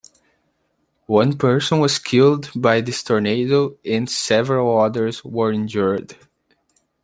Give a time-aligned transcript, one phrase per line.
[1.05, 6.15] One person was killed by this tornado, and several others were injured.